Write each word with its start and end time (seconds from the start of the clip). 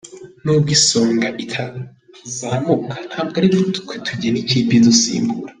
N’ubwo 0.43 0.69
Isonga 0.77 1.27
itazamuka 1.43 2.95
ntabwo 3.09 3.35
aritwe 3.39 3.93
tugena 4.05 4.37
ikipe 4.43 4.71
idusimbura. 4.79 5.49